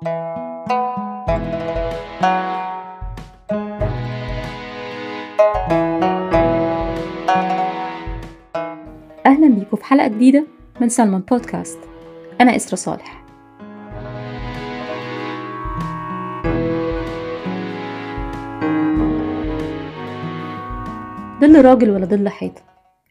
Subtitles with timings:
[0.00, 0.18] أهلا
[9.48, 10.46] بيكم في حلقة جديدة
[10.80, 11.78] من سلمان بودكاست.
[12.40, 13.24] أنا إسرا صالح.
[21.40, 22.62] ظل راجل ولا ظل حيطة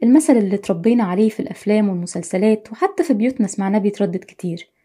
[0.04, 4.79] المثل اللي اتربينا عليه في الأفلام والمسلسلات وحتى في بيوتنا سمعناه بيتردد كتير.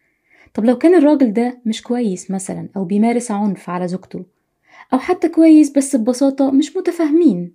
[0.55, 4.25] طب لو كان الراجل ده مش كويس مثلا أو بيمارس عنف على زوجته
[4.93, 7.53] أو حتى كويس بس ببساطة مش متفاهمين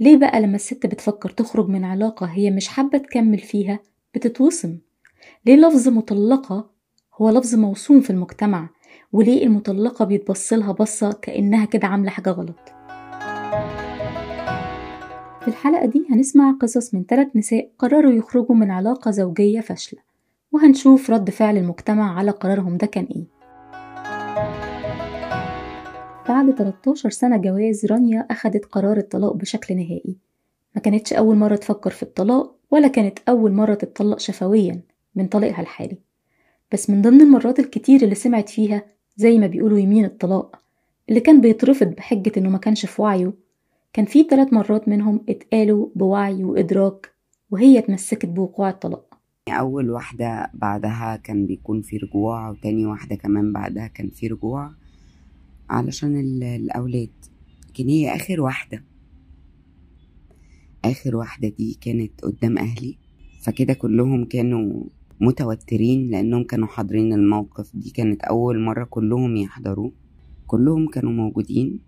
[0.00, 3.78] ليه بقى لما الست بتفكر تخرج من علاقة هي مش حابة تكمل فيها
[4.14, 4.78] بتتوصم؟
[5.46, 6.70] ليه لفظ مطلقة
[7.14, 8.68] هو لفظ موسوم في المجتمع
[9.12, 12.58] وليه المطلقة بيتبصلها بصة كأنها كده عاملة حاجة غلط؟
[15.40, 20.13] في الحلقة دي هنسمع قصص من ثلاث نساء قرروا يخرجوا من علاقة زوجية فاشلة.
[20.54, 23.24] وهنشوف رد فعل المجتمع على قرارهم ده كان إيه.
[26.28, 30.16] بعد 13 سنة جواز رانيا أخدت قرار الطلاق بشكل نهائي.
[30.74, 34.80] ما كانتش أول مرة تفكر في الطلاق ولا كانت أول مرة تتطلق شفويا
[35.14, 35.98] من طليقها الحالي.
[36.72, 38.82] بس من ضمن المرات الكتير اللي سمعت فيها
[39.16, 40.56] زي ما بيقولوا يمين الطلاق
[41.08, 43.32] اللي كان بيترفض بحجة إنه ما كانش في وعيه
[43.92, 47.10] كان في ثلاث مرات منهم اتقالوا بوعي وإدراك
[47.50, 49.13] وهي اتمسكت بوقوع الطلاق.
[49.48, 54.70] أول واحدة بعدها كان بيكون في رجوع وتاني واحدة كمان بعدها كان في رجوع
[55.70, 57.10] علشان الأولاد.
[57.68, 58.84] لكن هي آخر واحدة.
[60.84, 62.98] آخر واحدة دي كانت قدام أهلي.
[63.42, 64.84] فكده كلهم كانوا
[65.20, 67.90] متوترين لأنهم كانوا حاضرين الموقف دي.
[67.90, 69.92] كانت أول مرة كلهم يحضروه.
[70.46, 71.80] كلهم كانوا موجودين.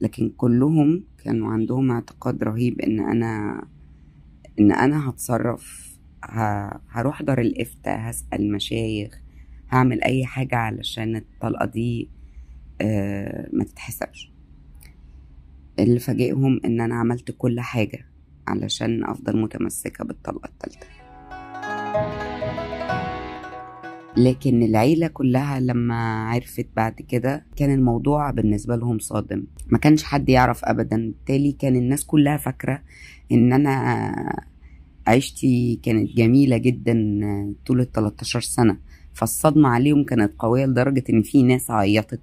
[0.00, 3.64] لكن كلهم كانوا عندهم اعتقاد رهيب إن أنا
[4.60, 5.93] إن أنا هتصرف
[6.90, 9.20] هروح دار الافتاء هسأل مشايخ
[9.70, 12.10] هعمل أي حاجة علشان الطلقة دي
[13.52, 14.32] ما تتحسبش.
[15.78, 18.06] اللي فاجئهم إن أنا عملت كل حاجة
[18.48, 20.86] علشان أفضل متمسكة بالطلقة التالتة.
[24.16, 29.44] لكن العيلة كلها لما عرفت بعد كده كان الموضوع بالنسبة لهم صادم.
[29.66, 30.96] ما كانش حد يعرف أبدا.
[30.96, 32.82] بالتالي كان الناس كلها فاكرة
[33.32, 34.46] إن أنا
[35.06, 36.94] عيشتي كانت جميلة جدا
[37.66, 38.76] طول ال 13 سنة
[39.12, 42.20] فالصدمة عليهم كانت قوية لدرجة إن في ناس عيطت.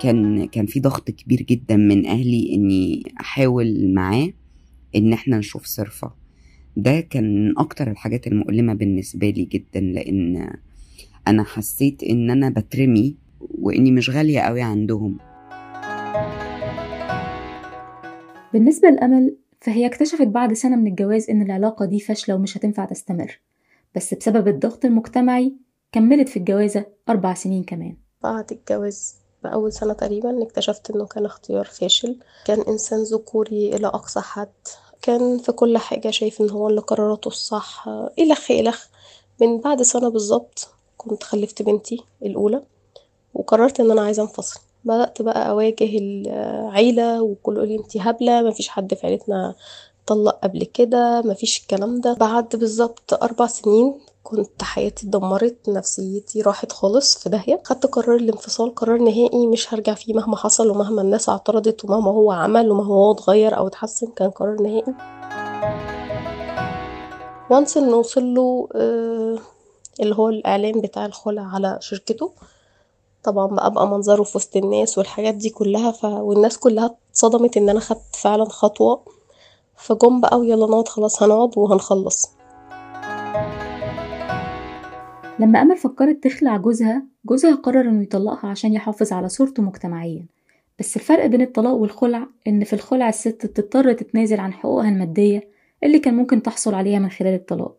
[0.00, 4.28] كان كان في ضغط كبير جدا من أهلي إني أحاول معاه
[4.96, 6.12] إن إحنا نشوف صرفة.
[6.76, 10.50] ده كان من أكتر الحاجات المؤلمة بالنسبة لي جدا لأن
[11.28, 15.18] أنا حسيت إن أنا بترمي وإني مش غالية قوي عندهم.
[18.52, 23.40] بالنسبة لأمل فهي اكتشفت بعد سنة من الجواز إن العلاقة دي فاشلة ومش هتنفع تستمر.
[23.96, 25.56] بس بسبب الضغط المجتمعي
[25.92, 27.96] كملت في الجوازة أربع سنين كمان.
[28.22, 29.14] بعد الجواز
[29.44, 32.18] بأول سنة تقريبا اكتشفت إنه كان اختيار فاشل.
[32.44, 34.48] كان إنسان ذكوري إلى أقصى حد.
[35.02, 38.86] كان في كل حاجة شايف إن هو اللي قراراته الصح إلخ إلخ
[39.40, 42.62] من بعد سنة بالظبط كنت خلفت بنتي الأولى
[43.34, 44.60] وقررت إن أنا عايزة أنفصل.
[44.84, 49.54] بدأت بقى أواجه العيلة وكل يقول لي أنتي هبلة مفيش حد في عيلتنا
[50.06, 52.14] طلق قبل كده مفيش الكلام ده.
[52.14, 57.60] بعد بالظبط أربع سنين كنت حياتي اتدمرت نفسيتي راحت خالص في داهية.
[57.64, 62.32] خدت قرار الانفصال قرار نهائي مش هرجع فيه مهما حصل ومهما الناس اعترضت ومهما هو
[62.32, 64.94] عمل ومهما هو اتغير أو اتحسن كان قرار نهائي.
[67.50, 69.38] وانس انه وصل له آه
[70.00, 72.32] اللي هو الإعلان بتاع الخلع على شركته.
[73.24, 76.04] طبعا بقى بقى منظره في وسط الناس والحاجات دي كلها ف...
[76.04, 79.04] والناس كلها اتصدمت إن أنا خدت فعلا خطوة.
[79.76, 82.36] فجم بقى ويلا نقعد خلاص هنقعد وهنخلص.
[85.38, 90.26] لما أمل فكرت تخلع جوزها جوزها قرر إنه يطلقها عشان يحافظ على صورته مجتمعيا.
[90.78, 95.48] بس الفرق بين الطلاق والخلع إن في الخلع الست بتضطر تتنازل عن حقوقها المادية
[95.84, 97.76] اللي كان ممكن تحصل عليها من خلال الطلاق.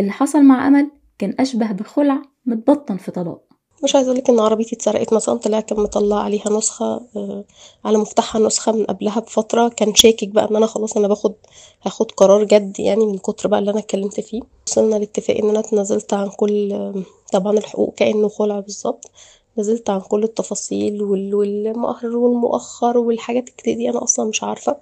[0.00, 3.51] اللي حصل مع أمل كان أشبه بخلع متبطن في طلاق.
[3.84, 7.00] مش عايزة أقولك إن عربيتي اتسرقت مثلا طلع كان مطلع عليها نسخة
[7.84, 9.68] على مفتاحها نسخة من قبلها بفترة.
[9.68, 11.34] كان شاكك بقى إن أنا خلاص أنا باخد
[11.82, 14.40] هاخد قرار جد يعني من كتر بقى اللي أنا اتكلمت فيه.
[14.66, 16.92] وصلنا لاتفاق إن أنا اتنازلت عن كل
[17.32, 19.10] طبعا الحقوق كأنه خلع بالظبط.
[19.58, 24.76] نزلت عن كل التفاصيل والمؤخر والمؤخر والحاجات الكتير دي أنا أصلا مش عارفة.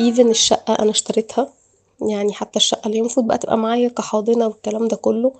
[0.00, 1.48] ايفن الشقة أنا اشتريتها
[2.08, 5.32] يعني حتى الشقة اللي المفروض بقى تبقى معايا كحاضنة والكلام ده كله.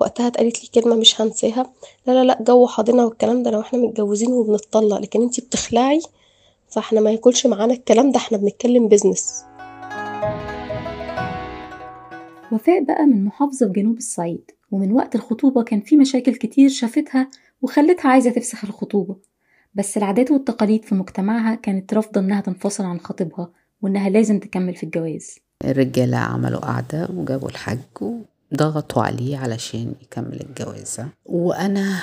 [0.00, 1.72] وقتها اتقالت لي كلمة مش هنساها.
[2.06, 6.00] لا لا لا جو حاضنة والكلام ده لو إحنا متجوزين وبنتطلق لكن انتي بتخلعي
[6.68, 9.44] فاحنا ما ياكلش معانا الكلام ده إحنا بنتكلم بيزنس
[12.52, 17.28] وفاء بقى من محافظة في جنوب الصعيد ومن وقت الخطوبة كان في مشاكل كتير شافتها
[17.62, 19.16] وخلتها عايزة تفسخ الخطوبة.
[19.74, 23.50] بس العادات والتقاليد في مجتمعها كانت رافضة إنها تنفصل عن خطيبها
[23.82, 25.38] وإنها لازم تكمل في الجواز.
[25.64, 27.78] الرجالة عملوا قعدة وجابوا الحاج
[28.52, 32.00] وضغطوا عليه علشان يكمل الجوازة وأنا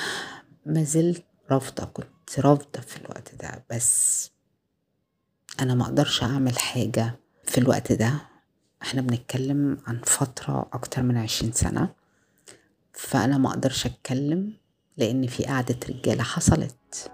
[0.66, 4.30] ما زلت رافضة كنت رافضة في الوقت ده بس
[5.60, 7.14] أنا ما أقدرش أعمل حاجة
[7.44, 8.12] في الوقت ده.
[8.82, 11.88] إحنا بنتكلم عن فترة أكتر من عشرين سنة
[12.92, 14.52] فأنا ما أقدرش أتكلم
[14.96, 17.10] لأن في قعدة رجالة حصلت.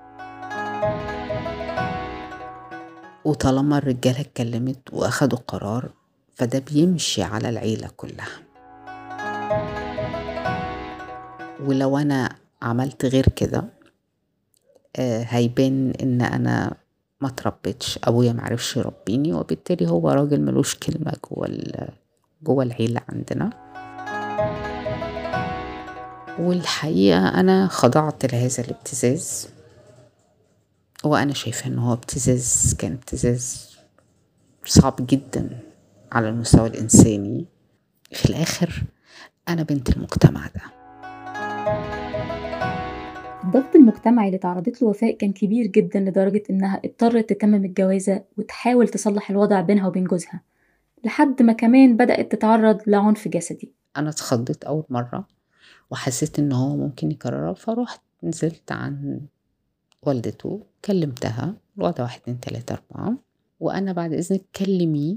[3.24, 5.90] وطالما الرجالة اتكلمت وأخدوا قرار
[6.34, 8.28] فده بيمشي على العيلة كلها.
[11.62, 13.64] ولو أنا عملت غير كده
[14.96, 16.74] آه، هيبان إن أنا
[17.20, 21.48] ما تربيتش أبويا معرفش يربيني وبالتالي هو راجل ملوش كلمة جوه
[22.42, 23.50] جوه العيلة عندنا.
[26.38, 29.48] والحقيقة أنا خضعت لهذا الابتزاز
[31.04, 33.76] وأنا شايفة إن هو ابتزاز كان ابتزاز
[34.64, 35.58] صعب جدا
[36.12, 37.44] على المستوى الإنساني.
[38.12, 38.82] في الآخر
[39.48, 40.81] أنا بنت المجتمع ده.
[43.54, 48.88] الضغط المجتمعي اللي تعرضت له وفاء كان كبير جدا لدرجة إنها اضطرت تتمم الجوازة وتحاول
[48.88, 50.40] تصلح الوضع بينها وبين جوزها
[51.04, 53.72] لحد ما كمان بدأت تتعرض لعنف جسدي.
[53.96, 55.26] أنا اتخضيت أول مرة
[55.90, 59.20] وحسيت إن هو ممكن يكررها فروحت نزلت عن
[60.02, 63.16] والدته كلمتها الوضع واحد اتنين تلاتة أربعة
[63.60, 65.16] وأنا بعد إذنك كلميه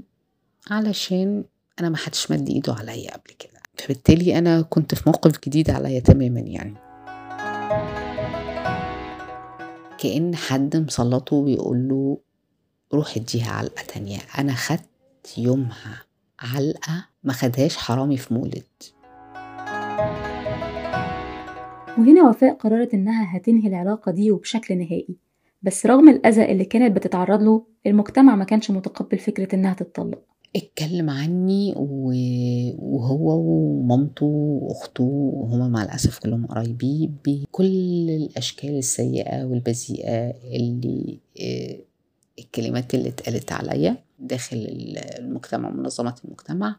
[0.70, 1.44] علشان
[1.80, 3.60] أنا ما حدش مد إيده عليا قبل كده.
[3.74, 6.85] فبالتالي أنا كنت في موقف جديد عليا تماما يعني.
[9.98, 12.18] كأن حد مسلطه ويقول له
[12.94, 14.18] روح اديها علقة تانية.
[14.38, 16.02] أنا خدت يومها
[16.40, 18.64] علقة ما خدهاش حرامي في مولد.
[21.98, 25.16] وهنا وفاء قررت إنها هتنهي العلاقة دي وبشكل نهائي.
[25.62, 30.22] بس رغم الأذى اللي كانت بتتعرض له المجتمع ما كانش متقبل فكرة إنها تتطلق.
[30.56, 34.26] اتكلم عني وهو ومامته
[34.62, 35.04] واخته
[35.34, 41.78] وهما مع الأسف كلهم قرايبي بكل الأشكال السيئة والبذيئة اللي آه،
[42.38, 44.66] الكلمات اللي اتقالت عليا داخل
[45.18, 46.76] المجتمع منظمات المجتمع.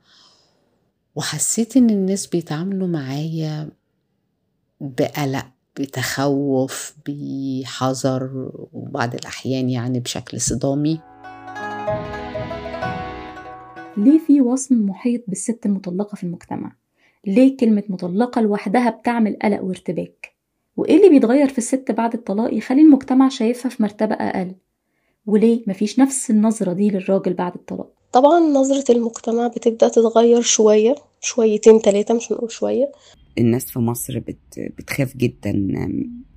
[1.16, 3.70] وحسيت إن الناس بيتعاملوا معايا
[4.82, 5.46] بقلق
[5.80, 11.00] بتخوف بحذر وبعض الأحيان يعني بشكل صدامي.
[13.98, 16.76] ليه في وصم محيط بالست المطلقة في المجتمع؟
[17.28, 20.34] ليه كلمة مطلقة لوحدها بتعمل قلق وارتباك؟
[20.78, 24.56] وإيه اللي بيتغير في الست بعد الطلاق يخلي المجتمع شايفها في مرتبة أقل؟
[25.26, 31.82] وليه مفيش نفس النظرة دي للراجل بعد الطلاق؟ طبعا نظرة المجتمع بتبدأ تتغير شوية شويتين
[31.82, 32.92] تلاتة مش هنقول شوية
[33.38, 35.50] الناس في مصر بت بتخاف جدا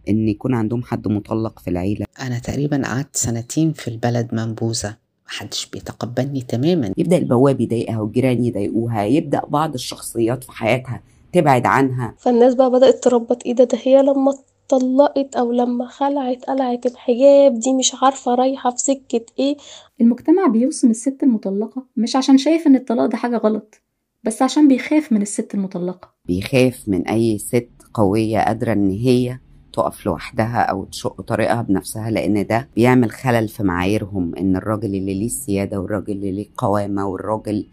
[0.08, 4.96] إن يكون عندهم حد مطلق في العيلة أنا تقريبا قعدت سنتين في البلد منبوذة
[5.30, 6.92] محدش بيتقبلني تماما.
[6.96, 12.14] يبدأ البواب يضايقها والجيران يضايقوها يبدأ بعض الشخصيات في حياتها تبعد عنها.
[12.18, 17.58] فالناس بقى بدأت تربط إيه ده؟ ده هي لما اتطلقت أو لما خلعت قلعت الحجاب
[17.58, 19.56] دي مش عارفة رايحة في سكة إيه.
[20.00, 23.74] المجتمع بيوصم الست المطلقة مش عشان شايف إن الطلاق ده حاجة غلط
[24.24, 26.14] بس عشان بيخاف من الست المطلقة.
[26.24, 29.38] بيخاف من أي ست قوية قادرة إن هي
[29.72, 35.14] تقف لوحدها أو تشق طريقها بنفسها لأن ده بيعمل خلل في معاييرهم إن الراجل اللي
[35.14, 37.66] ليه السياده والراجل اللي ليه القوامه والراجل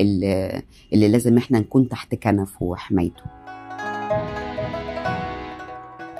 [0.00, 3.22] اللي, اللي لازم إحنا نكون تحت كنفه وحمايته.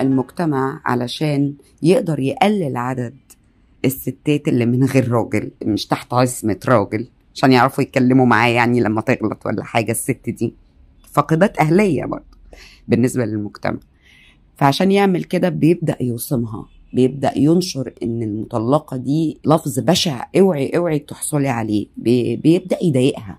[0.00, 3.14] المجتمع علشان يقدر يقلل عدد
[3.84, 9.00] الستات اللي من غير راجل مش تحت عصمة راجل عشان يعرفوا يتكلموا معاه يعني لما
[9.00, 10.54] تغلط ولا حاجة الست دي
[11.12, 12.24] فاقدات أهلية برضه
[12.88, 13.78] بالنسبة للمجتمع.
[14.56, 21.49] فعشان يعمل كده بيبدأ يوصمها بيبدأ ينشر إن المطلقة دي لفظ بشع اوعي اوعي تحصلي
[21.49, 23.38] عليه بي- بيبدأ يضايقها.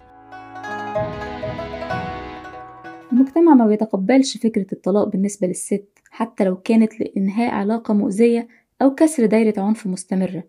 [3.11, 8.47] المجتمع ما بيتقبلش فكرة الطلاق بالنسبة للست حتى لو كانت لإنهاء علاقة مؤذية
[8.81, 10.43] أو كسر دايرة عنف مستمرة.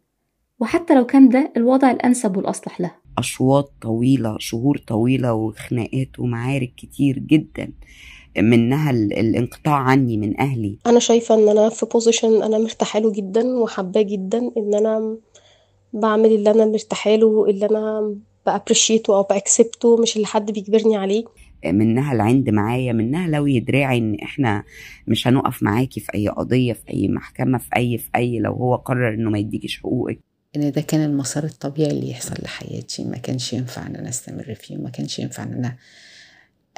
[0.61, 2.97] وحتى لو كان ده الوضع الأنسب والأصلح لها.
[3.19, 7.73] أشواط طويلة شهور طويلة وخناقات ومعارك كتير جدا.
[8.39, 10.79] منها ال- الانقطاع عني من أهلي.
[10.87, 15.17] أنا شايفة إن أنا في بوزيشن أنا مرتاحة له جدا وحباه جدا إن أنا
[15.93, 18.15] بعمل اللي أنا مرتاحة له اللي أنا
[18.47, 21.25] بأبريشيته أو بأكسبته مش اللي حد بيجبرني عليه.
[21.67, 24.65] منها العند معايا منها لو يدراعي إن إحنا
[25.07, 28.75] مش هنقف معاكي في أي قضية في أي محكمة في أي في أي لو هو
[28.77, 30.19] قرر إنه ما يديكيش حقوقك.
[30.57, 34.77] إن ده كان المسار الطبيعي اللي يحصل لحياتي ما كانش ينفع إن أنا أستمر فيه
[34.79, 35.77] وما كانش ينفع إن أنا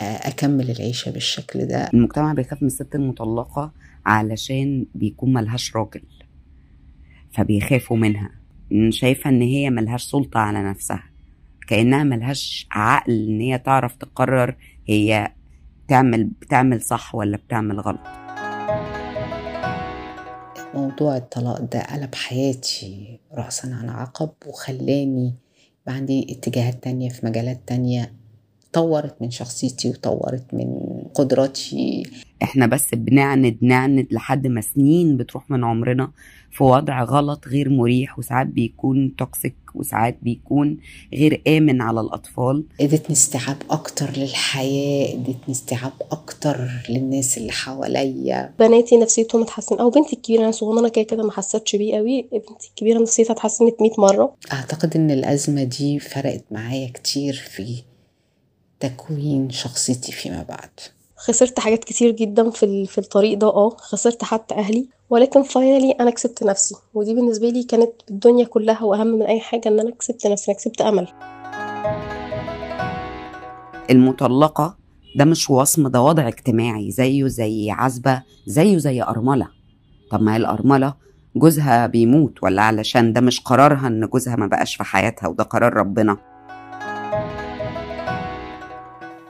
[0.01, 1.91] أكمل العيشة بالشكل ده.
[1.95, 3.73] المجتمع بيخاف من الست المطلقة
[4.07, 6.03] علشان بيكون ملهاش راجل
[7.33, 8.31] فبيخافوا منها.
[8.91, 11.03] شايفة إن هي ملهاش سلطة على نفسها
[11.69, 14.55] كأنها ملهاش عقل إن هي تعرف تقرر
[14.87, 15.33] هي
[15.89, 18.01] تعمل بتعمل صح ولا بتعمل غلط.
[20.75, 25.35] موضوع الطلاق ده قلب حياتي رأسا عن عقب وخلاني
[25.87, 28.13] عندي اتجاهات تانية في مجالات تانية
[28.79, 30.67] طورت من شخصيتي وطورت من
[31.15, 32.03] قدراتي.
[32.43, 36.11] إحنا بس بنعند نعند لحد ما سنين بتروح من عمرنا
[36.51, 40.79] في وضع غلط غير مريح وساعات بيكون توكسيك وساعات بيكون
[41.15, 42.65] غير آمن على الأطفال.
[42.81, 48.55] إدتني استيعاب أكتر للحياة إدتني استيعاب أكتر للناس اللي حواليا.
[48.59, 52.23] بناتي نفسيتهم اتحسن أو بنتي الكبيرة أنا صغننة كده كده ما حسيتش بيه قوي.
[52.23, 54.35] بنتي الكبيرة نفسيتها اتحسنت 100 مرة.
[54.53, 57.83] أعتقد إن الأزمة دي فرقت معايا كتير في
[58.81, 60.71] تكوين شخصيتي فيما بعد.
[61.17, 64.87] خسرت حاجات كتير جدا في ال- في الطريق ده آه خسرت حتى أهلي.
[65.11, 66.75] ولكن فاينلي أنا كسبت نفسي.
[66.95, 70.59] ودي بالنسبة لي كانت الدنيا كلها وأهم من أي حاجة إن أنا كسبت نفسي أنا
[70.59, 71.09] كسبت أمل.
[73.91, 74.77] المطلقة
[75.17, 79.49] ده مش وصم ده وضع اجتماعي زيه زي عزبة زيه زي أرملة.
[80.11, 80.95] طب ما هي الأرملة
[81.37, 85.73] جوزها بيموت ولا علشان ده مش قرارها إن جوزها ما بقاش في حياتها وده قرار
[85.75, 86.17] ربنا.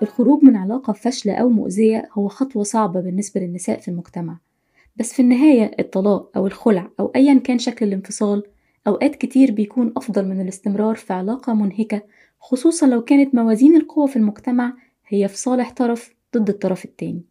[0.02, 4.38] الخروج من علاقة فاشلة أو مؤذية هو خطوة صعبة بالنسبة للنساء في المجتمع.
[4.96, 8.42] بس في النهاية الطلاق أو الخلع أو أيا كان شكل الانفصال
[8.86, 12.02] أوقات كتير بيكون أفضل من الاستمرار في علاقة منهكة
[12.40, 14.72] خصوصا لو كانت موازين القوى في المجتمع
[15.08, 17.24] هي في صالح طرف ضد الطرف التاني.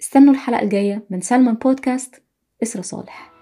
[0.00, 2.22] استنوا الحلقة الجاية من سلمان بودكاست
[2.62, 3.32] إسرة صالح.